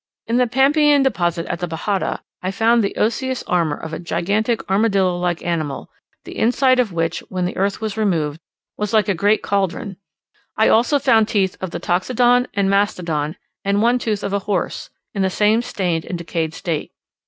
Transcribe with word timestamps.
In 0.25 0.37
the 0.37 0.47
Pampaean 0.47 1.03
deposit 1.03 1.45
at 1.45 1.59
the 1.59 1.67
Bajada 1.67 2.21
I 2.41 2.49
found 2.49 2.81
the 2.83 2.97
osseous 2.97 3.43
armour 3.43 3.77
of 3.77 3.93
a 3.93 3.99
gigantic 3.99 4.67
armadillo 4.67 5.15
like 5.15 5.45
animal, 5.45 5.91
the 6.25 6.39
inside 6.39 6.79
of 6.79 6.91
which, 6.91 7.19
when 7.29 7.45
the 7.45 7.55
earth 7.55 7.81
was 7.81 7.97
removed, 7.97 8.39
was 8.77 8.93
like 8.93 9.07
a 9.07 9.13
great 9.13 9.43
cauldron; 9.43 9.97
I 10.57 10.65
found 10.65 10.71
also 10.73 11.23
teeth 11.25 11.55
of 11.61 11.69
the 11.69 11.79
Toxodon 11.79 12.47
and 12.55 12.67
Mastodon, 12.67 13.35
and 13.63 13.79
one 13.83 13.99
tooth 13.99 14.23
of 14.23 14.33
a 14.33 14.39
Horse, 14.49 14.89
in 15.13 15.21
the 15.21 15.29
same 15.29 15.61
stained 15.61 16.05
and 16.05 16.17
decayed 16.17 16.55
state. 16.55 16.93